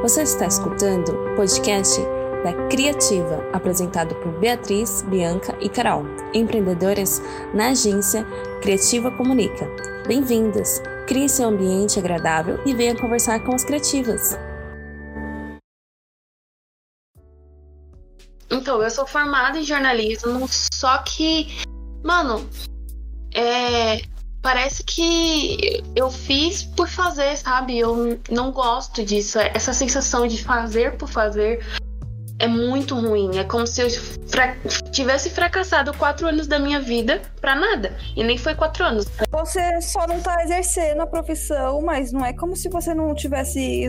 [0.00, 2.00] Você está escutando o podcast
[2.44, 7.20] da Criativa, apresentado por Beatriz, Bianca e Carol, empreendedoras
[7.52, 8.24] na agência
[8.62, 9.66] Criativa Comunica.
[10.06, 10.80] Bem-vindas!
[11.08, 14.38] Crie seu ambiente agradável e venha conversar com as criativas.
[18.48, 21.48] Então, eu sou formada em jornalismo, só que,
[22.04, 22.48] mano,
[23.34, 24.02] é,
[24.42, 27.78] parece que eu fiz por fazer, sabe?
[27.78, 29.38] Eu não gosto disso.
[29.38, 31.64] Essa sensação de fazer por fazer
[32.38, 33.36] é muito ruim.
[33.36, 33.90] É como se eu
[34.28, 34.56] fra
[34.92, 37.96] tivesse fracassado quatro anos da minha vida para nada.
[38.16, 39.06] E nem foi quatro anos.
[39.30, 43.86] Você só não tá exercendo a profissão, mas não é como se você não tivesse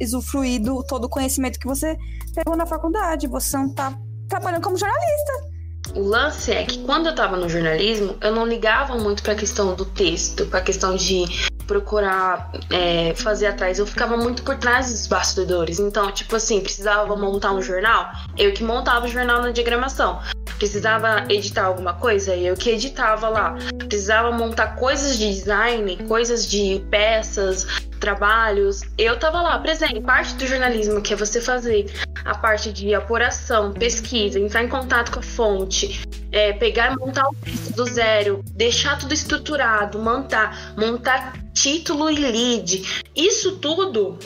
[0.00, 1.96] usufruído todo o conhecimento que você
[2.34, 3.28] pegou na faculdade.
[3.28, 3.96] Você não tá
[4.28, 5.50] trabalhando como jornalista.
[5.94, 9.74] O lance é que quando eu tava no jornalismo, eu não ligava muito pra questão
[9.74, 11.24] do texto, pra questão de
[11.66, 13.78] procurar é, fazer atrás.
[13.78, 15.78] Eu ficava muito por trás dos bastidores.
[15.78, 20.20] Então, tipo assim, precisava montar um jornal, eu que montava o jornal na diagramação.
[20.60, 23.56] Precisava editar alguma coisa, eu que editava lá.
[23.78, 27.66] Precisava montar coisas de design, coisas de peças,
[27.98, 30.02] trabalhos, eu tava lá presente.
[30.02, 31.90] Parte do jornalismo que é você fazer
[32.26, 37.26] a parte de apuração, pesquisa, entrar em contato com a fonte, é, pegar e montar
[37.26, 43.06] o texto do zero, deixar tudo estruturado, montar, montar título e lead.
[43.16, 44.18] Isso tudo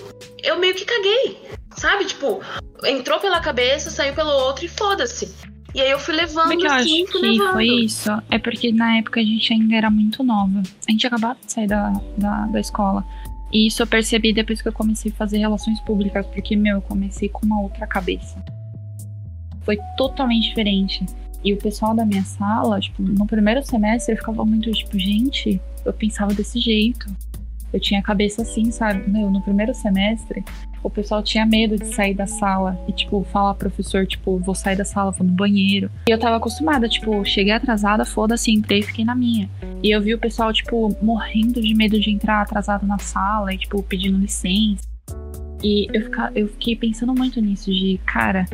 [0.42, 2.06] eu meio que caguei, sabe?
[2.06, 2.42] Tipo,
[2.82, 5.53] entrou pela cabeça, saiu pelo outro e foda-se.
[5.74, 7.52] E aí eu fui levando Porque eu assim, acho que levando.
[7.52, 8.10] foi isso.
[8.30, 10.62] É porque na época a gente ainda era muito nova.
[10.88, 13.04] A gente acabava de sair da, da, da escola.
[13.52, 16.82] E isso eu percebi depois que eu comecei a fazer relações públicas, porque, meu, eu
[16.82, 18.42] comecei com uma outra cabeça.
[19.62, 21.04] Foi totalmente diferente.
[21.42, 25.60] E o pessoal da minha sala, tipo, no primeiro semestre eu ficava muito, tipo, gente,
[25.84, 27.06] eu pensava desse jeito.
[27.74, 29.10] Eu tinha a cabeça assim, sabe?
[29.10, 30.44] Meu, no primeiro semestre,
[30.80, 34.76] o pessoal tinha medo de sair da sala e, tipo, falar professor, tipo, vou sair
[34.76, 35.90] da sala, vou no banheiro.
[36.06, 39.50] E eu tava acostumada, tipo, cheguei atrasada, foda-se, entrei e fiquei na minha.
[39.82, 43.58] E eu vi o pessoal, tipo, morrendo de medo de entrar atrasado na sala e,
[43.58, 44.86] tipo, pedindo licença.
[45.60, 48.46] E eu, fica, eu fiquei pensando muito nisso, de, cara,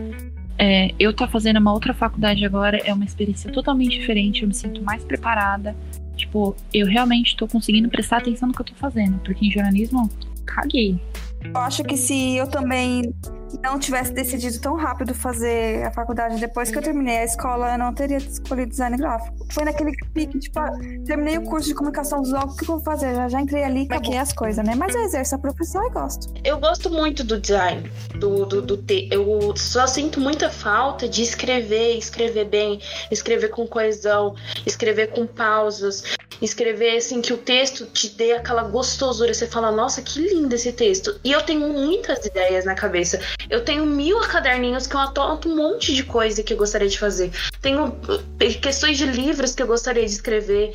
[0.62, 4.54] é, eu tá fazendo uma outra faculdade agora, é uma experiência totalmente diferente, eu me
[4.54, 5.74] sinto mais preparada.
[6.20, 10.10] Tipo, eu realmente tô conseguindo prestar atenção no que eu tô fazendo, porque em jornalismo,
[10.44, 11.00] caguei.
[11.42, 13.14] Eu acho que se eu também
[13.62, 17.78] não tivesse decidido tão rápido fazer a faculdade depois que eu terminei a escola, eu
[17.78, 19.36] não teria escolhido design gráfico.
[19.52, 20.70] Foi naquele pique, tipo, ah,
[21.04, 23.14] terminei o curso de comunicação visual, o que eu vou fazer?
[23.14, 24.74] Já, já entrei ali, maquei as coisas, né?
[24.74, 26.32] Mas eu exerço a profissão e gosto.
[26.44, 29.08] Eu gosto muito do design, do, do, do te...
[29.10, 32.80] eu só sinto muita falta de escrever, escrever bem,
[33.10, 34.34] escrever com coesão,
[34.66, 40.02] escrever com pausas, escrever assim que o texto te dê aquela gostosura, você fala, nossa,
[40.02, 41.18] que lindo esse texto.
[41.22, 43.20] E eu tenho muitas ideias na cabeça.
[43.48, 46.98] Eu tenho mil caderninhos que eu anoto um monte de coisa que eu gostaria de
[46.98, 47.30] fazer.
[47.60, 47.96] Tenho
[48.40, 50.74] eh, questões de livros que eu gostaria de escrever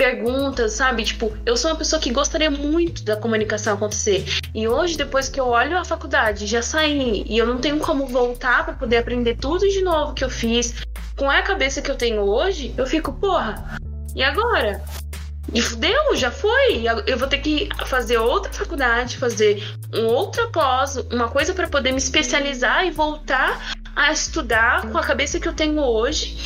[0.00, 1.04] perguntas, sabe?
[1.04, 4.24] Tipo, eu sou uma pessoa que gostaria muito da comunicação acontecer.
[4.54, 8.06] E hoje, depois que eu olho a faculdade, já saí e eu não tenho como
[8.06, 10.74] voltar para poder aprender tudo de novo que eu fiz,
[11.16, 13.76] com a cabeça que eu tenho hoje, eu fico, porra,
[14.16, 14.82] e agora?
[15.52, 16.84] E fudeu, já foi.
[17.06, 19.62] Eu vou ter que fazer outra faculdade, fazer
[19.92, 25.02] um outra pós, uma coisa para poder me especializar e voltar a estudar com a
[25.02, 26.44] cabeça que eu tenho hoje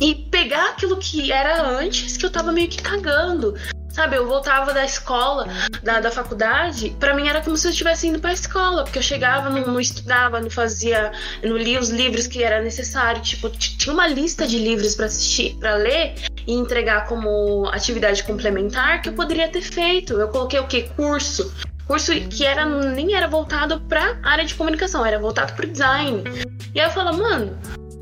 [0.00, 3.54] e pegar aquilo que era antes que eu tava meio que cagando.
[3.96, 5.46] Sabe, eu voltava da escola,
[5.82, 9.02] da, da faculdade, para mim era como se eu estivesse indo pra escola, porque eu
[9.02, 11.10] chegava, não, não, estudava, não fazia,
[11.42, 15.56] não lia os livros que era necessário, tipo, tinha uma lista de livros para assistir,
[15.58, 16.14] para ler
[16.46, 20.12] e entregar como atividade complementar que eu poderia ter feito.
[20.12, 20.82] Eu coloquei o que?
[20.90, 21.50] Curso.
[21.86, 26.22] Curso que era, nem era voltado pra área de comunicação, era voltado pro design.
[26.74, 27.58] E aí eu falo, mano,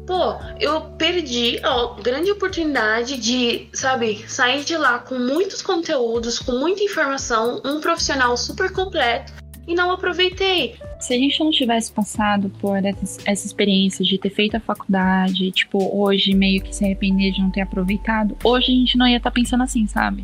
[0.06, 6.52] pô, eu perdi a grande oportunidade de, sabe, sair de lá com muitos conteúdos, com
[6.52, 9.32] muita informação, um profissional super completo
[9.66, 10.76] e não aproveitei.
[11.00, 15.78] Se a gente não tivesse passado por essa, experiência de ter feito a faculdade, tipo,
[15.96, 19.30] hoje meio que se arrepender de não ter aproveitado, hoje a gente não ia estar
[19.30, 20.22] tá pensando assim, sabe?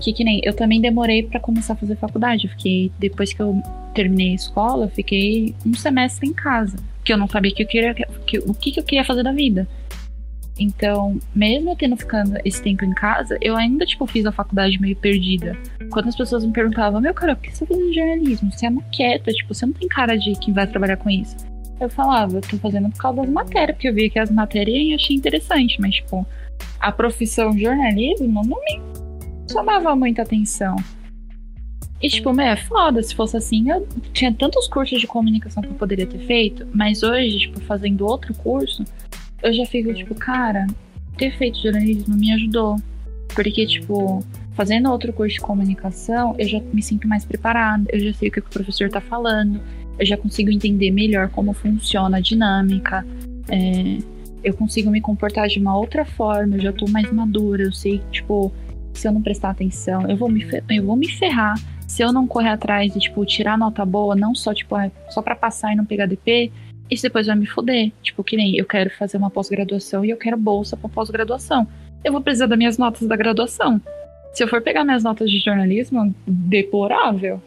[0.00, 2.46] Que que nem eu também demorei para começar a fazer faculdade.
[2.46, 3.60] Eu fiquei depois que eu
[3.94, 7.66] terminei a escola, eu fiquei um semestre em casa que eu não sabia que eu
[7.66, 9.66] queria, que, o que, que eu queria fazer da vida.
[10.58, 14.80] Então, mesmo eu tendo ficando esse tempo em casa, eu ainda, tipo, fiz a faculdade
[14.80, 15.56] meio perdida.
[15.90, 18.52] Quando as pessoas me perguntavam, meu cara, por que você tá fazendo jornalismo?
[18.52, 21.36] Você é maqueta, tipo, você não tem cara de quem vai trabalhar com isso.
[21.80, 24.88] Eu falava, eu tô fazendo por causa das matérias, porque eu vi que as matérias
[24.88, 26.26] eu achei interessante, mas, tipo,
[26.78, 28.80] a profissão jornalismo não me
[29.50, 30.76] chamava muita atenção.
[32.02, 33.02] E, tipo, meu, é foda.
[33.02, 37.02] Se fosse assim, eu tinha tantos cursos de comunicação que eu poderia ter feito, mas
[37.02, 38.84] hoje, tipo, fazendo outro curso,
[39.42, 40.66] eu já fico, tipo, cara,
[41.16, 42.76] ter feito jornalismo me ajudou.
[43.34, 48.12] Porque, tipo, fazendo outro curso de comunicação, eu já me sinto mais preparada, eu já
[48.12, 49.60] sei o que o professor tá falando,
[49.98, 53.06] eu já consigo entender melhor como funciona a dinâmica,
[53.48, 53.98] é,
[54.44, 58.02] eu consigo me comportar de uma outra forma, eu já tô mais madura, eu sei,
[58.10, 58.52] tipo,
[58.92, 61.54] se eu não prestar atenção, eu vou me, eu vou me ferrar.
[61.92, 65.20] Se eu não correr atrás e, tipo, tirar nota boa, não só, tipo, é, só
[65.20, 66.50] para passar e não pegar DP,
[66.90, 67.92] isso depois vai me foder.
[68.02, 71.68] Tipo, que nem eu quero fazer uma pós-graduação e eu quero bolsa pra pós-graduação.
[72.02, 73.78] Eu vou precisar das minhas notas da graduação.
[74.32, 77.42] Se eu for pegar minhas notas de jornalismo, deplorável.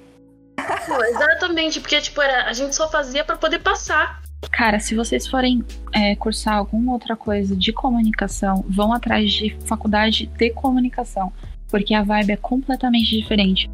[1.10, 4.22] Exatamente, porque, tipo, era, a gente só fazia para poder passar.
[4.52, 10.28] Cara, se vocês forem é, cursar alguma outra coisa de comunicação, vão atrás de faculdade
[10.28, 11.34] de comunicação,
[11.68, 13.68] porque a vibe é completamente diferente.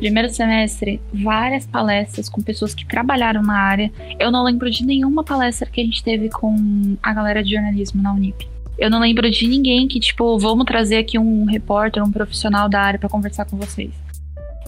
[0.00, 3.92] Primeiro semestre, várias palestras com pessoas que trabalharam na área.
[4.18, 8.02] Eu não lembro de nenhuma palestra que a gente teve com a galera de jornalismo
[8.02, 8.48] na Unip.
[8.78, 12.80] Eu não lembro de ninguém que, tipo, vamos trazer aqui um repórter, um profissional da
[12.80, 13.90] área para conversar com vocês.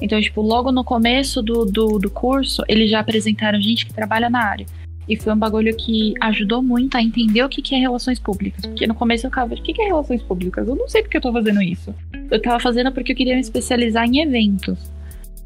[0.02, 4.29] Então, tipo, logo no começo do, do, do curso, eles já apresentaram gente que trabalha
[4.29, 4.67] na área.
[5.08, 8.67] E foi um bagulho que ajudou muito a entender o que é relações públicas.
[8.67, 10.69] Porque no começo eu ficava, o que é relações públicas?
[10.69, 11.94] Eu não sei porque eu tô fazendo isso.
[12.31, 14.92] Eu tava fazendo porque eu queria me especializar em eventos.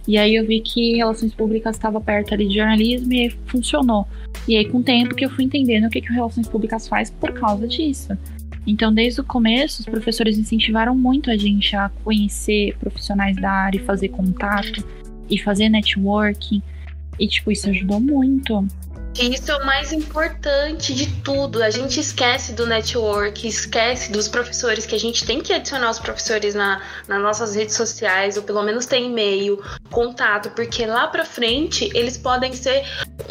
[0.06, 4.06] E aí eu vi que relações públicas estava perto ali de jornalismo e funcionou.
[4.47, 7.11] E aí, com o tempo que eu fui entendendo o que, que relações públicas faz
[7.11, 8.17] por causa disso.
[8.67, 13.79] Então, desde o começo, os professores incentivaram muito a gente a conhecer profissionais da área
[13.79, 14.85] e fazer contato
[15.29, 16.62] e fazer networking.
[17.19, 18.67] E, tipo, isso ajudou muito.
[19.18, 21.62] Isso é o mais importante de tudo.
[21.62, 25.98] A gente esquece do network, esquece dos professores, que a gente tem que adicionar os
[25.98, 31.24] professores na, nas nossas redes sociais, ou pelo menos ter e-mail, contato, porque lá pra
[31.24, 32.84] frente eles podem ser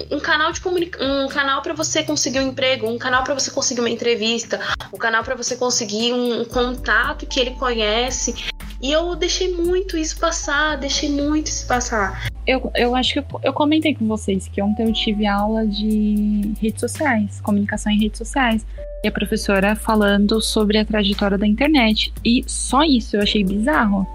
[0.10, 0.62] um canal de
[1.00, 4.60] um canal para você conseguir um emprego, um canal para você conseguir uma entrevista,
[4.92, 8.34] um canal para você conseguir um contato que ele conhece.
[8.82, 12.35] E eu deixei muito isso passar, deixei muito isso passar.
[12.48, 16.54] Eu, eu acho que eu, eu comentei com vocês que ontem eu tive aula de
[16.62, 18.66] redes sociais, comunicação em redes sociais.
[19.04, 22.14] E a professora falando sobre a trajetória da internet.
[22.24, 24.08] E só isso eu achei bizarro.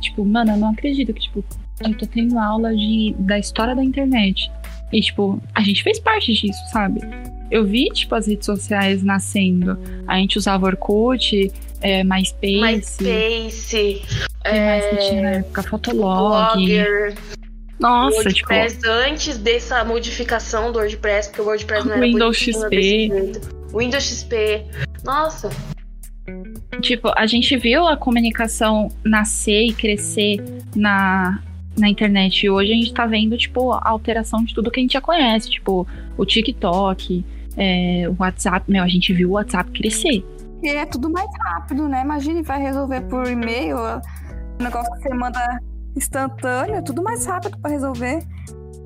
[0.00, 1.44] Tipo, mano, eu não acredito que, tipo,
[1.80, 4.50] eu tô tendo aula de, da história da internet.
[4.92, 7.00] E, tipo, a gente fez parte disso, sabe?
[7.50, 9.78] Eu vi, tipo, as redes sociais nascendo.
[10.06, 11.50] A gente usava Orkut,
[11.80, 12.60] é, MySpace.
[12.60, 14.02] MySpace.
[14.44, 15.62] É, mais que tinha na época?
[15.62, 16.56] Fotolog.
[16.56, 17.14] Blogger.
[17.82, 18.88] Nossa, WordPress, tipo.
[18.88, 23.10] Antes dessa modificação do WordPress, porque o WordPress não era Windows XP.
[23.74, 24.64] Windows XP.
[25.04, 25.50] Nossa.
[26.80, 30.36] Tipo, a gente viu a comunicação nascer e crescer
[30.74, 31.42] na,
[31.76, 32.46] na internet.
[32.46, 35.00] E hoje a gente tá vendo, tipo, a alteração de tudo que a gente já
[35.00, 35.50] conhece.
[35.50, 35.86] Tipo,
[36.16, 37.24] o TikTok,
[37.56, 38.70] é, o WhatsApp.
[38.70, 40.24] Meu, a gente viu o WhatsApp crescer.
[40.62, 42.02] E é tudo mais rápido, né?
[42.02, 45.40] Imagine, vai resolver por e-mail, o negócio que você manda
[45.96, 48.22] instantâneo, tudo mais rápido para resolver.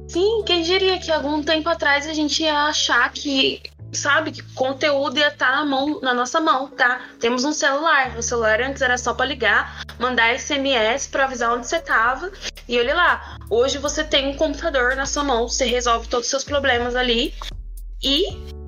[0.08, 3.60] Sim, quem diria que algum tempo atrás a gente ia achar que,
[3.92, 7.00] sabe, que conteúdo ia estar tá na, mão, na nossa mão, tá?
[7.18, 8.16] Temos um celular.
[8.16, 12.30] O celular antes era só para ligar, mandar SMS para avisar onde você tava.
[12.68, 16.30] E olha lá, hoje você tem um computador na sua mão, você resolve todos os
[16.30, 17.34] seus problemas ali.
[18.02, 18.26] E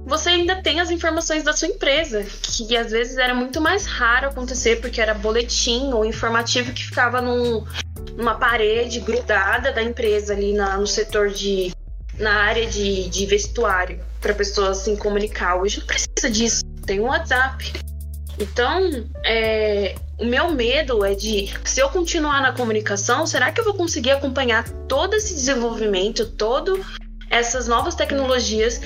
[0.09, 4.29] você ainda tem as informações da sua empresa, que às vezes era muito mais raro
[4.29, 7.65] acontecer porque era boletim ou informativo que ficava num,
[8.17, 11.73] numa parede grudada da empresa ali na, no setor de.
[12.19, 15.57] na área de, de vestuário, para pessoas se comunicar.
[15.57, 17.73] Hoje não precisa disso, tem um WhatsApp.
[18.41, 23.65] Então, é, o meu medo é de, se eu continuar na comunicação, será que eu
[23.65, 26.85] vou conseguir acompanhar todo esse desenvolvimento, todo
[27.31, 28.81] essas novas tecnologias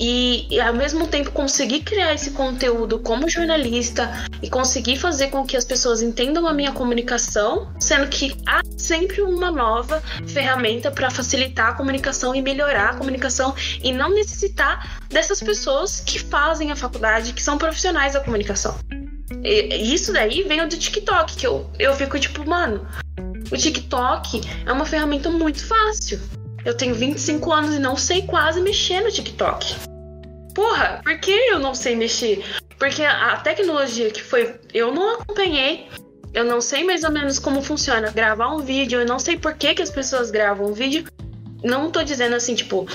[0.00, 4.10] e, e, ao mesmo tempo conseguir criar esse conteúdo como jornalista
[4.42, 9.20] e conseguir fazer com que as pessoas entendam a minha comunicação, sendo que há sempre
[9.20, 15.42] uma nova ferramenta para facilitar a comunicação e melhorar a comunicação e não necessitar dessas
[15.42, 18.74] pessoas que fazem a faculdade, que são profissionais da comunicação.
[19.44, 22.86] E isso daí vem do TikTok, que eu, eu fico tipo, mano,
[23.52, 26.18] o TikTok é uma ferramenta muito fácil.
[26.64, 29.76] Eu tenho 25 anos e não sei quase mexer no TikTok.
[30.54, 32.44] Porra, por que eu não sei mexer?
[32.78, 34.58] Porque a tecnologia que foi.
[34.72, 35.88] Eu não acompanhei.
[36.32, 39.00] Eu não sei mais ou menos como funciona gravar um vídeo.
[39.00, 41.04] Eu não sei por que, que as pessoas gravam um vídeo.
[41.62, 42.86] Não tô dizendo assim, tipo.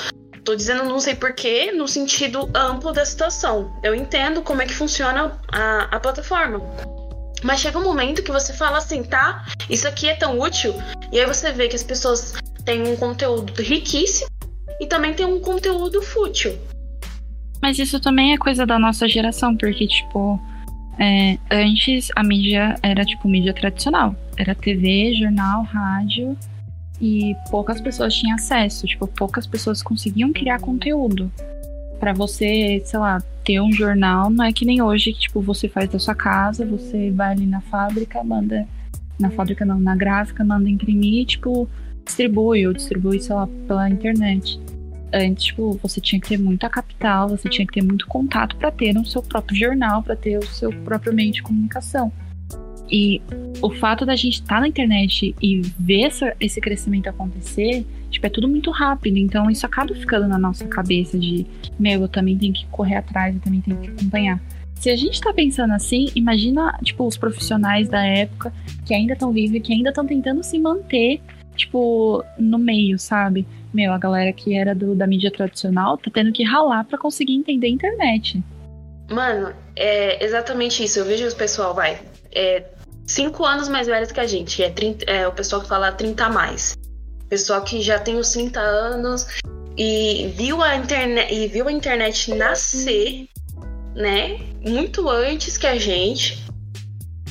[0.44, 3.76] Tô dizendo não sei porquê no sentido amplo da situação.
[3.84, 6.62] Eu entendo como é que funciona a, a plataforma.
[7.44, 9.46] Mas chega um momento que você fala assim, tá?
[9.70, 10.74] Isso aqui é tão útil.
[11.12, 12.34] E aí você vê que as pessoas
[12.66, 14.30] têm um conteúdo riquíssimo
[14.80, 16.58] e também tem um conteúdo fútil.
[17.62, 20.40] Mas isso também é coisa da nossa geração, porque, tipo,
[21.00, 24.16] é, antes a mídia era, tipo, mídia tradicional.
[24.38, 26.38] Era TV, jornal, rádio
[27.00, 28.86] e poucas pessoas tinham acesso.
[28.86, 31.32] Tipo, poucas pessoas conseguiam criar conteúdo.
[32.00, 35.70] para você, sei lá, ter um jornal, não é que nem hoje que, tipo, você
[35.70, 38.68] faz da sua casa, você vai ali na fábrica, manda.
[39.18, 41.70] Na fábrica não, na gráfica, manda imprimir, tipo,
[42.06, 44.60] distribui, ou distribui, sei lá, pela internet.
[45.14, 48.72] Antes, tipo, você tinha que ter muita capital, você tinha que ter muito contato para
[48.72, 52.12] ter o seu próprio jornal, para ter o seu próprio meio de comunicação.
[52.92, 53.22] E
[53.62, 58.26] o fato da gente estar tá na internet e ver essa, esse crescimento acontecer, tipo,
[58.26, 59.18] é tudo muito rápido.
[59.18, 61.46] Então isso acaba ficando na nossa cabeça de,
[61.80, 64.40] meu, eu também tenho que correr atrás, eu também tenho que acompanhar.
[64.76, 68.54] Se a gente tá pensando assim, imagina, tipo, os profissionais da época
[68.86, 71.22] que ainda estão vivos, que ainda estão tentando se manter,
[71.56, 73.48] tipo, no meio, sabe?
[73.74, 77.34] Meu, a galera que era do, da mídia tradicional tá tendo que ralar para conseguir
[77.34, 78.44] entender a internet.
[79.10, 81.00] Mano, é exatamente isso.
[81.00, 82.00] Eu vejo os pessoal, vai,
[82.34, 82.64] é,
[83.06, 84.64] cinco anos mais velhos que a gente.
[84.64, 86.76] É, 30, é o pessoal que fala 30 a mais.
[87.30, 89.28] Pessoal que já tem os 30 anos
[89.78, 93.28] e viu a internet e viu a internet nascer,
[93.96, 94.40] né?
[94.62, 96.44] Muito antes que a gente.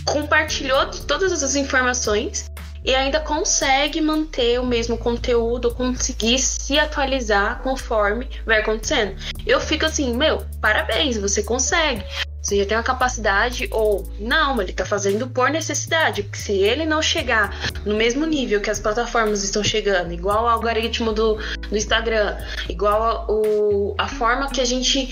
[0.04, 2.50] Compartilhou todas as informações
[2.84, 9.16] e ainda consegue manter o mesmo conteúdo, conseguir se atualizar conforme vai acontecendo.
[9.46, 12.04] Eu fico assim, meu, parabéns, você consegue.
[12.42, 16.84] Você já tem uma capacidade ou não, ele está fazendo por necessidade, porque se ele
[16.84, 21.76] não chegar no mesmo nível que as plataformas estão chegando, igual ao algoritmo do, do
[21.76, 22.36] Instagram,
[22.68, 25.08] igual a, o, a forma que a gente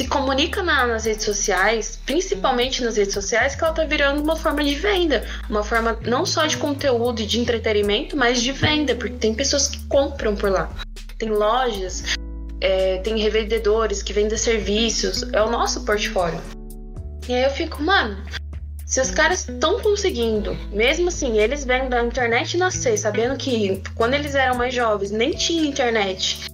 [0.00, 4.34] se comunica na, nas redes sociais, principalmente nas redes sociais, que ela tá virando uma
[4.34, 8.94] forma de venda, uma forma não só de conteúdo e de entretenimento, mas de venda,
[8.94, 10.70] porque tem pessoas que compram por lá.
[11.18, 12.14] Tem lojas
[12.62, 16.40] é, tem revendedores que vendem serviços, é o nosso portfólio.
[17.28, 18.16] E aí eu fico, mano,
[18.86, 24.14] se os caras estão conseguindo, mesmo assim, eles vêm da internet nascer, sabendo que quando
[24.14, 26.49] eles eram mais jovens nem tinha internet,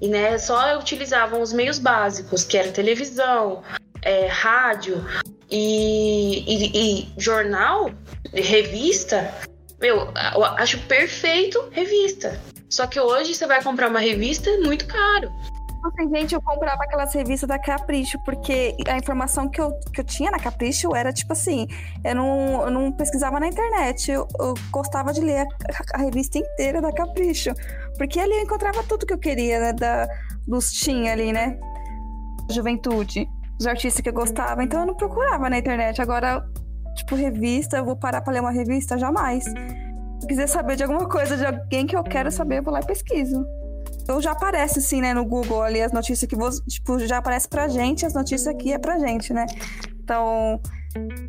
[0.00, 3.62] e né, só utilizavam os meios básicos, que era televisão,
[4.02, 5.04] é, rádio
[5.50, 7.90] e, e, e jornal,
[8.32, 9.32] revista,
[9.80, 12.40] meu, eu acho perfeito revista.
[12.68, 15.30] Só que hoje você vai comprar uma revista é muito caro.
[15.82, 20.04] Assim, gente, eu comprava aquelas revistas da Capricho, porque a informação que eu, que eu
[20.04, 21.66] tinha na Capricho era tipo assim:
[22.04, 25.46] eu não, eu não pesquisava na internet, eu, eu gostava de ler a,
[25.94, 27.50] a, revista inteira da Capricho,
[28.00, 29.72] porque ali eu encontrava tudo que eu queria, né?
[29.74, 30.08] Da,
[30.48, 31.58] dos ali, né?
[32.50, 33.28] Juventude,
[33.60, 36.00] os artistas que eu gostava, então eu não procurava na internet.
[36.00, 36.42] Agora,
[36.94, 38.96] tipo, revista, eu vou parar pra ler uma revista?
[38.96, 39.44] Jamais
[40.26, 42.86] quiser saber de alguma coisa de alguém que eu quero saber, eu vou lá e
[42.86, 43.44] pesquiso.
[44.00, 47.48] Então já aparece assim, né, no Google ali as notícias que você, tipo, já aparece
[47.50, 49.44] pra gente, as notícias aqui é pra gente, né?
[50.02, 50.58] Então,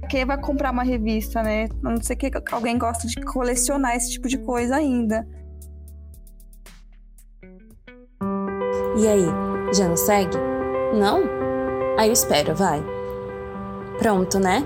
[0.09, 1.67] quem vai comprar uma revista, né?
[1.83, 5.27] A não ser que alguém gosta de colecionar esse tipo de coisa ainda.
[8.97, 9.25] E aí,
[9.73, 10.37] já não segue?
[10.93, 11.23] Não?
[11.97, 12.83] Aí eu espero, vai.
[13.97, 14.65] Pronto, né?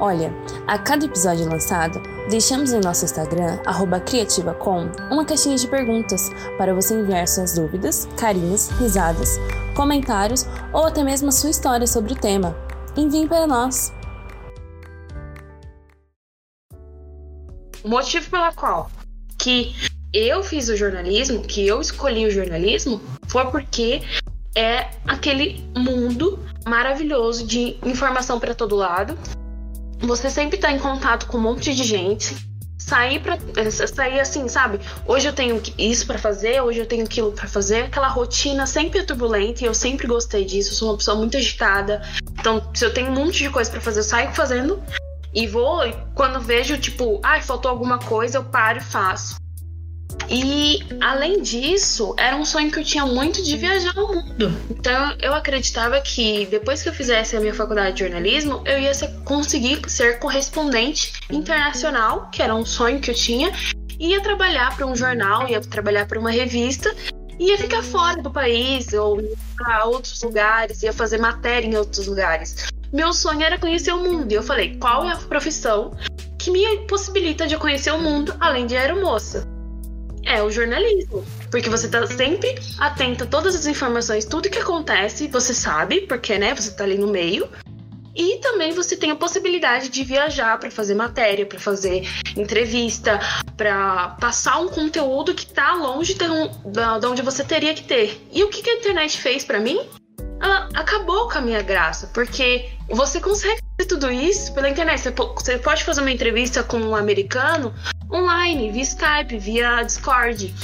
[0.00, 0.32] Olha,
[0.66, 3.58] a cada episódio lançado, deixamos em nosso Instagram,
[4.06, 9.38] criativacom, uma caixinha de perguntas para você enviar suas dúvidas, carinhos, risadas,
[9.74, 12.56] comentários ou até mesmo a sua história sobre o tema.
[12.96, 13.92] Envie para nós!
[17.82, 18.88] O motivo pela qual
[19.36, 19.74] que
[20.12, 24.02] eu fiz o jornalismo, que eu escolhi o jornalismo, foi porque
[24.54, 29.18] é aquele mundo maravilhoso de informação para todo lado,
[30.00, 32.36] você sempre tá em contato com um monte de gente.
[32.78, 34.80] Sair para eh, sair assim, sabe?
[35.04, 37.84] Hoje eu tenho isso para fazer, hoje eu tenho aquilo para fazer.
[37.84, 40.70] Aquela rotina sempre é turbulenta e eu sempre gostei disso.
[40.70, 42.00] Eu sou uma pessoa muito agitada.
[42.38, 44.82] Então, se eu tenho um monte de coisa para fazer, eu saio fazendo
[45.34, 45.86] e vou.
[45.86, 49.36] E quando vejo, tipo, ai, ah, faltou alguma coisa, eu paro e faço.
[50.30, 54.52] E além disso, era um sonho que eu tinha muito de viajar ao mundo.
[54.70, 58.92] Então eu acreditava que depois que eu fizesse a minha faculdade de jornalismo, eu ia
[58.92, 63.52] ser, conseguir ser correspondente internacional, que era um sonho que eu tinha,
[63.98, 66.94] ia trabalhar para um jornal, ia trabalhar para uma revista,
[67.38, 69.18] ia ficar fora do país ou
[69.56, 72.68] para outros lugares, ia fazer matéria em outros lugares.
[72.92, 74.30] Meu sonho era conhecer o mundo.
[74.30, 75.96] E eu falei, qual é a profissão
[76.38, 79.57] que me possibilita de conhecer o mundo além de aeromoça?
[80.28, 81.24] É o jornalismo.
[81.50, 86.38] Porque você tá sempre atento a todas as informações, tudo que acontece, você sabe, porque,
[86.38, 87.48] né, você tá ali no meio.
[88.14, 92.02] E também você tem a possibilidade de viajar para fazer matéria, para fazer
[92.36, 93.20] entrevista,
[93.56, 98.20] para passar um conteúdo que tá longe de, um, de onde você teria que ter.
[98.32, 99.80] E o que, que a internet fez para mim?
[100.40, 105.00] Ela acabou com a minha graça, porque você consegue fazer tudo isso pela internet.
[105.00, 107.72] Você pode fazer uma entrevista com um americano
[108.12, 110.54] online, via Skype, via Discord.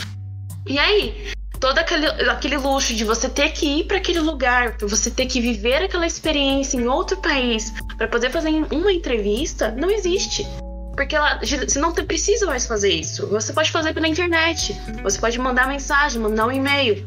[0.66, 4.86] E aí, todo aquele, aquele luxo de você ter que ir para aquele lugar, para
[4.86, 9.90] você ter que viver aquela experiência em outro país, para poder fazer uma entrevista, não
[9.90, 10.46] existe.
[10.94, 13.26] Porque ela, você não precisa mais fazer isso.
[13.28, 14.78] Você pode fazer pela internet.
[15.02, 17.06] Você pode mandar mensagem, mandar um e-mail.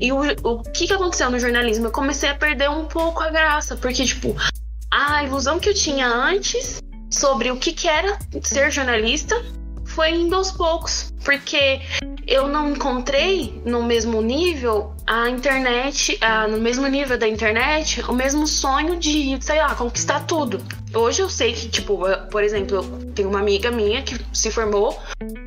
[0.00, 1.86] E o, o que, que aconteceu no jornalismo?
[1.86, 3.76] Eu comecei a perder um pouco a graça.
[3.76, 4.36] Porque, tipo,
[4.90, 9.42] a ilusão que eu tinha antes sobre o que, que era ser jornalista
[9.84, 11.12] foi indo aos poucos.
[11.24, 11.80] Porque
[12.26, 18.12] eu não encontrei no mesmo nível a internet, a, no mesmo nível da internet, o
[18.12, 20.60] mesmo sonho de, sei lá, conquistar tudo.
[20.94, 21.98] Hoje eu sei que, tipo,
[22.30, 24.98] por exemplo, eu tenho uma amiga minha que se formou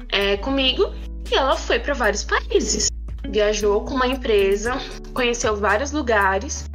[0.10, 0.94] é, comigo
[1.32, 2.90] e ela foi para vários países.
[3.30, 4.74] Viajou com uma empresa,
[5.14, 6.66] conheceu vários lugares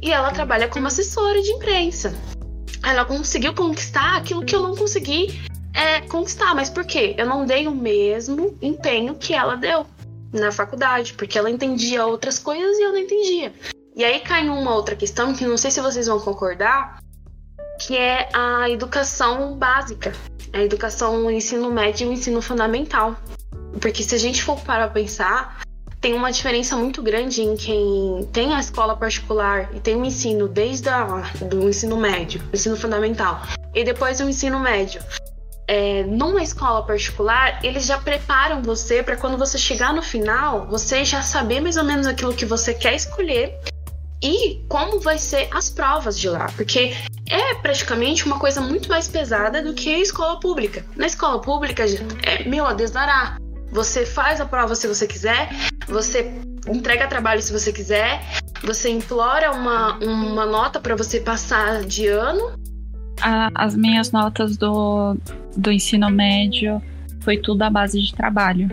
[0.00, 2.12] e ela trabalha como assessora de imprensa.
[2.82, 5.40] Ela conseguiu conquistar aquilo que eu não consegui
[5.74, 6.54] é, conquistar.
[6.54, 7.14] Mas por quê?
[7.16, 9.86] Eu não dei o mesmo empenho que ela deu
[10.32, 13.52] na faculdade, porque ela entendia outras coisas e eu não entendia.
[13.94, 16.98] E aí cai uma outra questão que não sei se vocês vão concordar,
[17.78, 20.12] que é a educação básica,
[20.52, 23.16] a educação, o ensino médio e o ensino fundamental.
[23.80, 25.62] Porque se a gente for para pensar,
[26.02, 30.48] tem uma diferença muito grande em quem tem a escola particular e tem o ensino
[30.48, 33.40] desde a, do ensino médio, ensino fundamental,
[33.72, 35.00] e depois o ensino médio
[35.68, 41.04] é, numa escola particular, eles já preparam você para quando você chegar no final, você
[41.04, 43.56] já saber mais ou menos aquilo que você quer escolher
[44.22, 46.94] e como vai ser as provas de lá, porque
[47.28, 50.84] é praticamente uma coisa muito mais pesada do que a escola pública.
[50.96, 51.84] Na escola pública,
[52.22, 53.38] é, meu, a Deus dará.
[53.72, 55.48] Você faz a prova se você quiser,
[55.88, 56.30] você
[56.68, 58.20] entrega trabalho se você quiser,
[58.62, 62.62] você implora uma, uma nota para você passar de ano
[63.54, 65.16] as minhas notas do,
[65.56, 66.82] do ensino médio
[67.20, 68.68] foi tudo à base de trabalho.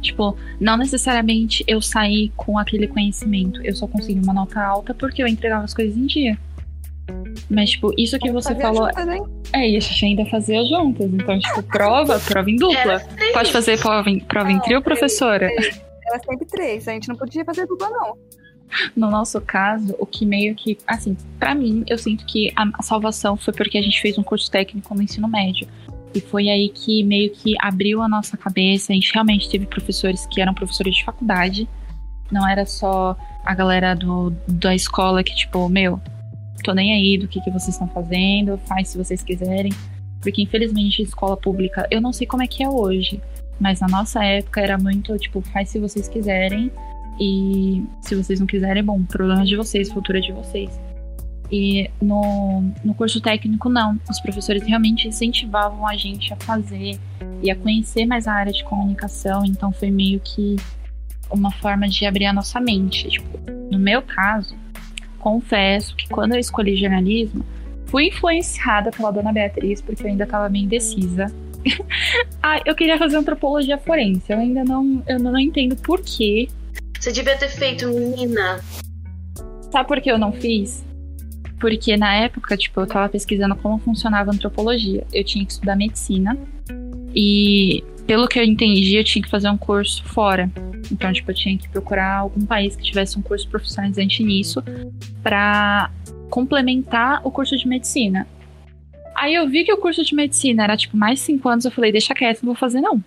[0.00, 3.60] Tipo, não necessariamente eu saí com aquele conhecimento.
[3.62, 6.38] Eu só consegui uma nota alta porque eu entregava as coisas em dia.
[7.50, 8.88] Mas, tipo, isso que você falou.
[8.88, 9.08] Juntas,
[9.52, 11.12] é, e a gente ainda fazia juntas.
[11.12, 13.00] Então, tipo, prova, prova em dupla.
[13.32, 15.46] Pode fazer prova em, prova em trio, professora?
[15.46, 16.88] Era sempre três.
[16.88, 18.16] A gente não podia fazer dupla, não.
[18.96, 23.36] No nosso caso, o que meio que, assim, para mim, eu sinto que a, salvação
[23.36, 25.68] foi porque a gente fez um curso técnico no ensino médio.
[26.14, 28.92] E foi aí que meio que abriu a nossa cabeça.
[28.92, 31.68] A gente realmente teve professores que eram professores de faculdade.
[32.30, 36.00] Não era só a galera do, da escola que, tipo, meu,
[36.64, 39.72] tô nem aí do que, que vocês estão fazendo, faz se vocês quiserem.
[40.20, 43.20] Porque, infelizmente, escola pública, eu não sei como é que é hoje.
[43.60, 46.72] Mas na nossa época era muito, tipo, faz se vocês quiserem.
[47.20, 50.80] E se vocês não quiserem, bom, problema de vocês, futuro de vocês.
[51.52, 54.00] E no, no curso técnico, não.
[54.10, 56.98] Os professores realmente incentivavam a gente a fazer
[57.42, 59.44] e a conhecer mais a área de comunicação.
[59.44, 60.56] Então foi meio que
[61.30, 63.08] uma forma de abrir a nossa mente.
[63.08, 63.38] Tipo,
[63.70, 64.56] no meu caso,
[65.24, 67.44] confesso que quando eu escolhi jornalismo,
[67.86, 71.32] fui influenciada pela dona Beatriz, porque eu ainda estava meio indecisa.
[72.42, 74.30] ah, eu queria fazer antropologia forense.
[74.30, 76.48] Eu ainda não, eu não entendo por quê
[77.04, 78.60] você devia ter feito, menina.
[79.70, 80.82] Sabe por que eu não fiz?
[81.60, 85.06] Porque na época, tipo, eu tava pesquisando como funcionava a antropologia.
[85.12, 86.34] Eu tinha que estudar medicina.
[87.14, 90.50] E pelo que eu entendi, eu tinha que fazer um curso fora.
[90.90, 94.62] Então, tipo, eu tinha que procurar algum país que tivesse um curso profissionalizante nisso
[95.22, 95.90] para
[96.28, 98.26] complementar o curso de medicina.
[99.14, 101.64] Aí eu vi que o curso de medicina era, tipo, mais cinco anos.
[101.64, 103.02] Eu falei, deixa quieto, não vou fazer não.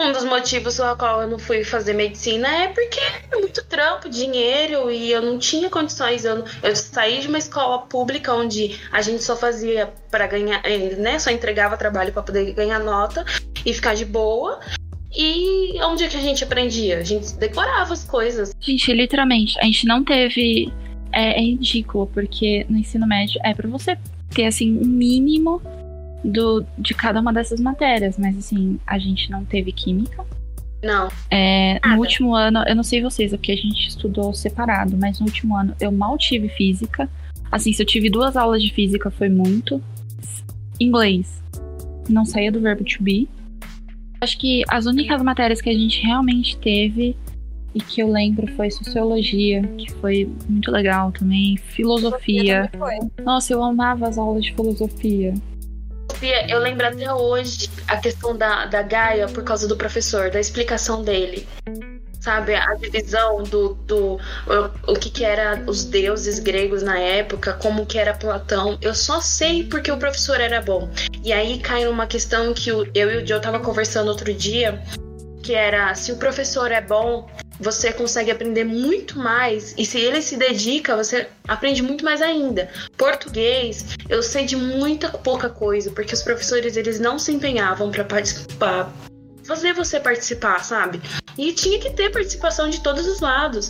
[0.00, 4.08] Um dos motivos pelo qual eu não fui fazer medicina é porque é muito trampo,
[4.08, 6.24] dinheiro e eu não tinha condições.
[6.24, 10.96] Eu, eu saí de uma escola pública onde a gente só fazia para ganhar, eh,
[10.96, 11.18] né?
[11.18, 13.26] Só entregava trabalho para poder ganhar nota
[13.64, 14.58] e ficar de boa.
[15.14, 16.98] E onde é que a gente aprendia?
[16.98, 18.54] A gente decorava as coisas.
[18.58, 20.72] Gente, literalmente, a gente não teve.
[21.12, 23.98] É, é ridículo, porque no ensino médio é para você
[24.30, 25.60] ter, assim, um mínimo
[26.24, 30.24] do, de cada uma dessas matérias, mas assim, a gente não teve química.
[30.82, 31.08] Não.
[31.30, 35.20] É, no último ano, eu não sei vocês, é porque a gente estudou separado, mas
[35.20, 37.08] no último ano eu mal tive física.
[37.50, 39.82] Assim, se eu tive duas aulas de física foi muito.
[40.78, 41.42] Inglês.
[42.08, 43.28] Não saía do verbo to be.
[44.20, 47.16] Acho que as únicas matérias que a gente realmente teve
[47.74, 52.68] e que eu lembro foi sociologia, que foi muito legal também, filosofia.
[52.72, 53.24] Também foi.
[53.24, 55.34] Nossa, eu amava as aulas de filosofia.
[56.22, 61.02] Eu lembro até hoje a questão da, da Gaia por causa do professor, da explicação
[61.02, 61.48] dele.
[62.20, 67.54] Sabe, a divisão do, do o, o que que era os deuses gregos na época,
[67.54, 68.78] como que era Platão.
[68.82, 70.90] Eu só sei porque o professor era bom.
[71.24, 74.82] E aí cai numa questão que eu e o Joe tava conversando outro dia,
[75.42, 77.26] que era se o professor é bom,
[77.60, 82.70] você consegue aprender muito mais e se ele se dedica, você aprende muito mais ainda.
[82.96, 88.04] Português, eu sei de muita pouca coisa, porque os professores eles não se empenhavam para
[88.04, 88.92] participar,
[89.44, 91.00] fazer você participar, sabe?
[91.36, 93.68] E tinha que ter participação de todos os lados.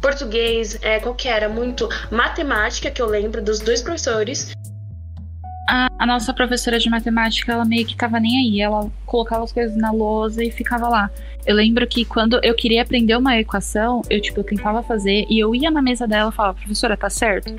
[0.00, 1.48] Português, é, qual que era?
[1.48, 4.52] Muito matemática, que eu lembro dos dois professores.
[5.68, 8.60] A, a, nossa professora de matemática, ela meio que tava nem aí.
[8.60, 11.10] Ela colocava as coisas na lousa e ficava lá.
[11.46, 15.38] Eu lembro que quando eu queria aprender uma equação, eu, tipo, eu tentava fazer e
[15.38, 17.54] eu ia na mesa dela e falava, professora, tá certo?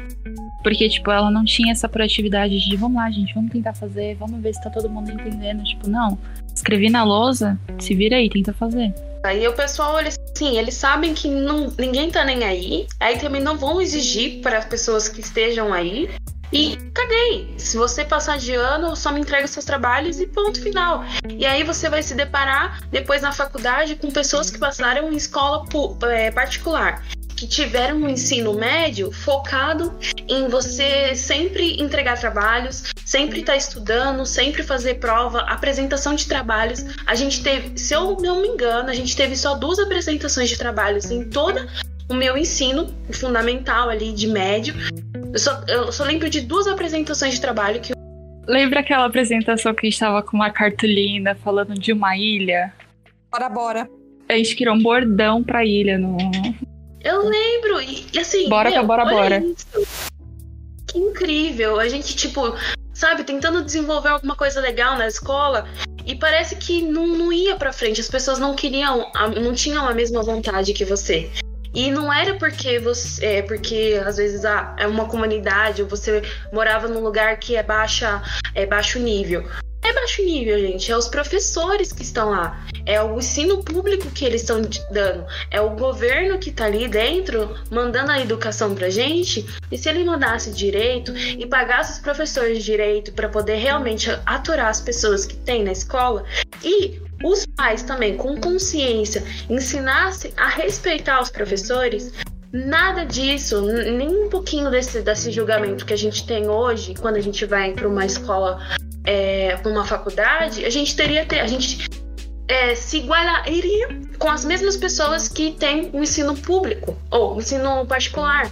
[0.64, 4.42] Porque, tipo, ela não tinha essa proatividade de, vamos lá, gente, vamos tentar fazer, vamos
[4.42, 5.64] ver se tá todo mundo entendendo.
[5.64, 6.18] Tipo, não,
[6.54, 8.94] escrevi na lousa, se vira aí, tenta fazer.
[9.26, 12.88] Aí o pessoal, eles, sim, eles sabem que não, ninguém tá nem aí.
[13.00, 16.10] Aí também não vão exigir para as pessoas que estejam aí.
[16.54, 17.56] E caguei.
[17.58, 21.04] Se você passar de ano, só me entrega seus trabalhos e ponto final.
[21.28, 25.66] E aí você vai se deparar depois na faculdade com pessoas que passaram em escola
[26.12, 27.04] é, particular
[27.36, 29.98] que tiveram um ensino médio focado
[30.30, 36.86] em você sempre entregar trabalhos, sempre estar tá estudando, sempre fazer prova, apresentação de trabalhos.
[37.06, 40.58] A gente teve, se eu não me engano, a gente teve só duas apresentações de
[40.58, 41.68] trabalhos em toda
[42.08, 44.76] o meu ensino fundamental ali de médio.
[45.34, 47.92] Eu só, eu só lembro de duas apresentações de trabalho que.
[48.48, 52.72] Lembra aquela apresentação que estava com uma cartolina falando de uma ilha?
[53.32, 53.90] Bora, bora.
[54.30, 56.18] A gente criou um bordão pra ilha no.
[57.04, 58.48] Eu lembro, e, assim.
[58.48, 59.44] Bora meu, bora, bora.
[59.44, 59.88] Isso.
[60.88, 61.80] Que incrível.
[61.80, 62.54] A gente, tipo,
[62.94, 65.68] sabe, tentando desenvolver alguma coisa legal na escola.
[66.06, 68.00] E parece que não, não ia pra frente.
[68.00, 71.32] As pessoas não queriam, não tinham a mesma vontade que você.
[71.74, 73.26] E não era porque você.
[73.26, 74.44] É, porque às vezes
[74.78, 78.22] é uma comunidade ou você morava num lugar que é baixa,
[78.54, 79.44] é baixo nível.
[79.84, 80.90] É baixo nível, gente.
[80.92, 82.66] É os professores que estão lá.
[82.86, 85.26] É o ensino público que eles estão dando.
[85.52, 89.46] É o governo que está ali dentro mandando a educação pra gente.
[89.70, 94.80] E se ele mandasse direito e pagasse os professores direito para poder realmente aturar as
[94.80, 96.24] pessoas que tem na escola
[96.64, 102.12] e os pais também, com consciência, ensinassem a respeitar os professores,
[102.52, 107.22] nada disso, nem um pouquinho desse, desse julgamento que a gente tem hoje, quando a
[107.22, 108.60] gente vai para uma escola,
[109.06, 111.90] é, uma faculdade, a gente teria ter, a gente
[112.48, 113.88] é, se igualaria
[114.20, 118.52] com as mesmas pessoas que têm o ensino público ou o ensino particular.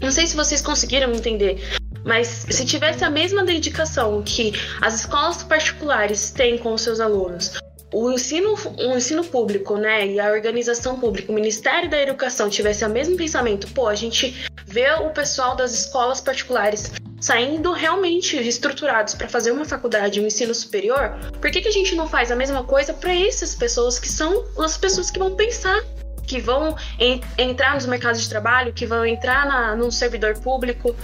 [0.00, 1.62] Não sei se vocês conseguiram entender,
[2.04, 7.52] mas se tivesse a mesma dedicação que as escolas particulares têm com os seus alunos,
[7.94, 12.84] o ensino, o ensino público, né, e a organização pública, o Ministério da Educação tivesse
[12.84, 19.14] o mesmo pensamento, pô, a gente vê o pessoal das escolas particulares saindo realmente estruturados
[19.14, 22.36] para fazer uma faculdade, um ensino superior, por que, que a gente não faz a
[22.36, 25.80] mesma coisa para essas pessoas que são as pessoas que vão pensar,
[26.26, 30.96] que vão en entrar nos mercados de trabalho, que vão entrar na, no servidor público?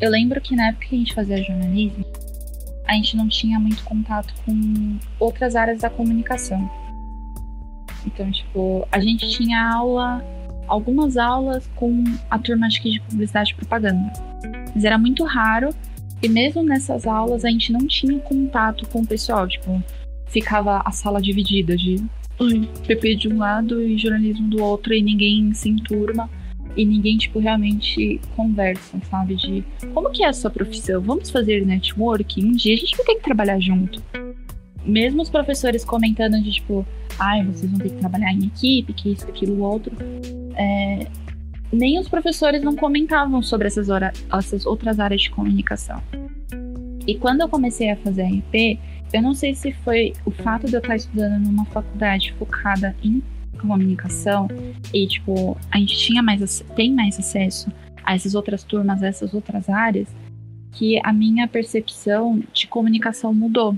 [0.00, 2.04] Eu lembro que na época que a gente fazia jornalismo,
[2.88, 6.68] a gente não tinha muito contato com outras áreas da comunicação.
[8.06, 10.24] Então, tipo, a gente tinha aula,
[10.66, 14.10] algumas aulas com a turma que de publicidade e propaganda.
[14.74, 15.68] Mas era muito raro
[16.22, 19.82] e mesmo nessas aulas a gente não tinha contato com o pessoal, tipo,
[20.26, 22.02] ficava a sala dividida de
[22.86, 26.30] PP de um lado e jornalismo do outro e ninguém se enturma
[26.78, 29.34] e ninguém, tipo, realmente conversa, sabe?
[29.34, 31.00] De como que é a sua profissão?
[31.00, 32.42] Vamos fazer network?
[32.42, 34.00] Um dia a gente vai ter que trabalhar junto.
[34.84, 36.86] Mesmo os professores comentando de, tipo,
[37.18, 39.92] ai, vocês vão ter que trabalhar em equipe, que isso, aquilo, outro.
[40.54, 41.08] É,
[41.72, 43.88] nem os professores não comentavam sobre essas,
[44.32, 46.00] essas outras áreas de comunicação.
[47.08, 48.78] E quando eu comecei a fazer RP,
[49.12, 53.20] eu não sei se foi o fato de eu estar estudando numa faculdade focada em
[53.58, 54.48] comunicação
[54.92, 57.70] e, tipo, a gente tinha mais, tem mais acesso
[58.04, 60.08] a essas outras turmas, a essas outras áreas,
[60.72, 63.76] que a minha percepção de comunicação mudou.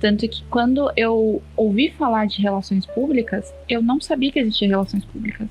[0.00, 5.04] Tanto que quando eu ouvi falar de relações públicas, eu não sabia que existia relações
[5.04, 5.48] públicas.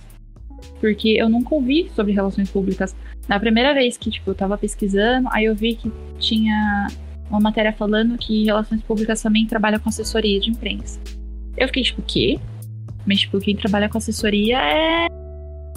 [0.80, 2.96] Porque eu nunca ouvi sobre relações públicas.
[3.28, 6.88] Na primeira vez que tipo, eu tava pesquisando, aí eu vi que tinha
[7.30, 11.00] uma matéria falando que relações públicas também trabalha com assessoria de imprensa.
[11.56, 12.40] Eu fiquei tipo, o quê?
[13.06, 15.08] Mas, tipo, quem trabalha com assessoria é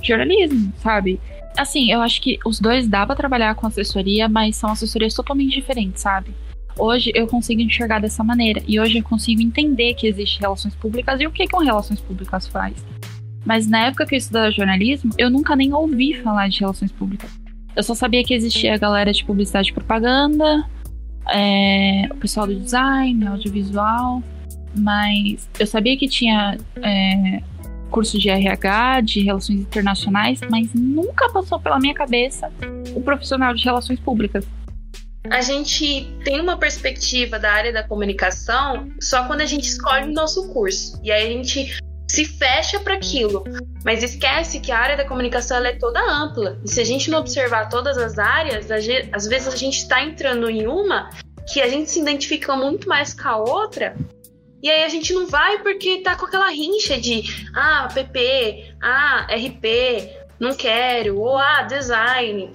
[0.02, 1.20] jornalismo, sabe?
[1.56, 5.54] Assim, eu acho que os dois dá pra trabalhar com assessoria, mas são assessorias totalmente
[5.54, 6.35] diferentes, sabe?
[6.78, 8.62] Hoje eu consigo enxergar dessa maneira.
[8.66, 12.00] E hoje eu consigo entender que existe relações públicas e o que, que um relações
[12.00, 12.74] públicas faz.
[13.44, 17.30] Mas na época que eu estudava jornalismo, eu nunca nem ouvi falar de relações públicas.
[17.74, 20.64] Eu só sabia que existia a galera de publicidade e propaganda,
[21.30, 24.22] é, o pessoal do design, audiovisual,
[24.74, 27.42] mas eu sabia que tinha é,
[27.90, 32.50] curso de RH, de relações internacionais, mas nunca passou pela minha cabeça
[32.94, 34.44] o profissional de relações públicas.
[35.30, 40.12] A gente tem uma perspectiva da área da comunicação só quando a gente escolhe o
[40.12, 40.98] nosso curso.
[41.02, 43.44] E aí a gente se fecha para aquilo,
[43.85, 46.58] mas esquece que a área da comunicação é toda ampla.
[46.64, 50.50] E se a gente não observar todas as áreas, às vezes a gente está entrando
[50.50, 51.08] em uma
[51.50, 53.94] que a gente se identifica muito mais com a outra
[54.62, 57.22] e aí a gente não vai porque tá com aquela rincha de
[57.55, 62.53] ah, PP, ah, RP, não quero, ou ah, design.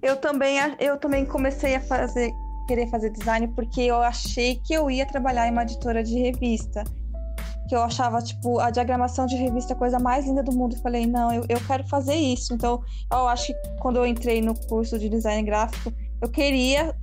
[0.00, 2.30] Eu também, eu também comecei a fazer,
[2.68, 6.84] querer fazer design porque eu achei que eu ia trabalhar em uma editora de revista.
[7.68, 10.76] Que eu achava, tipo, a diagramação de revista a coisa mais linda do mundo.
[10.82, 12.52] falei, não, eu, eu quero fazer isso.
[12.52, 15.90] Então, eu acho que quando eu entrei no curso de design gráfico,
[16.20, 16.94] eu queria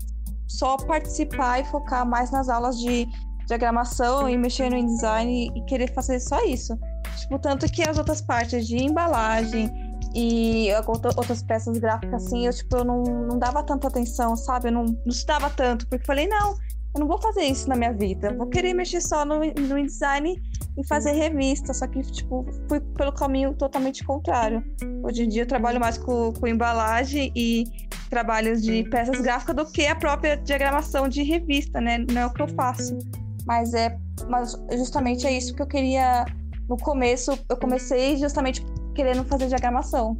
[0.47, 3.07] só participar e focar mais nas aulas de
[3.51, 6.77] diagramação e mexer no design e querer fazer só isso.
[7.17, 9.71] Tipo, tanto que as outras partes de embalagem
[10.15, 10.69] e
[11.17, 14.69] outras peças gráficas, assim, eu, tipo, eu não, não dava tanta atenção, sabe?
[14.69, 16.55] Eu não, não estudava tanto, porque falei, não,
[16.93, 18.29] eu não vou fazer isso na minha vida.
[18.29, 20.41] Eu vou querer mexer só no, no design
[20.77, 21.73] e fazer revista.
[21.73, 24.63] Só que, tipo, fui pelo caminho totalmente contrário.
[25.03, 27.63] Hoje em dia eu trabalho mais com, com embalagem e
[28.09, 32.05] trabalhos de peças gráficas do que a própria diagramação de revista, né?
[32.11, 32.97] Não é o que eu faço.
[33.45, 33.97] Mas é
[34.29, 36.25] mas justamente é isso que eu queria.
[36.69, 40.17] No começo, eu comecei justamente querendo fazer diagramação.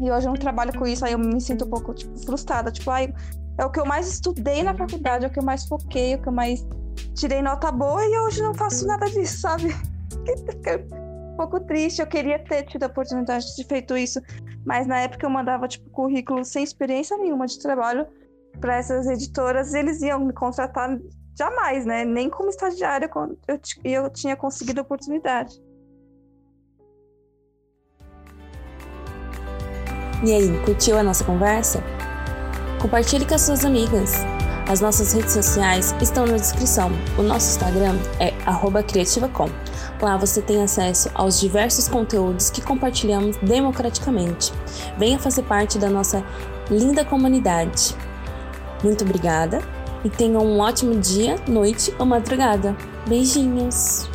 [0.00, 2.72] E hoje eu não trabalho com isso, aí eu me sinto um pouco tipo, frustrada.
[2.72, 3.14] Tipo, ai,
[3.58, 6.16] é o que eu mais estudei na faculdade, é o que eu mais foquei, é
[6.16, 6.66] o que eu mais
[7.14, 9.68] tirei nota boa e hoje não faço nada disso, sabe?
[11.32, 12.00] um pouco triste.
[12.00, 14.20] Eu queria ter tido a oportunidade de feito isso,
[14.66, 18.06] mas na época eu mandava tipo currículo sem experiência nenhuma de trabalho
[18.60, 20.96] para essas editoras, eles iam me contratar
[21.36, 22.04] jamais, né?
[22.04, 23.10] Nem como estagiária
[23.48, 25.60] eu, eu tinha conseguido a oportunidade.
[30.24, 31.82] E aí, curtiu a nossa conversa?
[32.80, 34.12] Compartilhe com as suas amigas.
[34.66, 36.90] As nossas redes sociais estão na descrição.
[37.18, 38.32] O nosso Instagram é
[38.82, 39.50] criativacom.
[40.00, 44.52] Lá você tem acesso aos diversos conteúdos que compartilhamos democraticamente.
[44.98, 46.24] Venha fazer parte da nossa
[46.70, 47.94] linda comunidade.
[48.82, 49.60] Muito obrigada
[50.04, 52.76] e tenha um ótimo dia, noite ou madrugada.
[53.08, 54.13] Beijinhos!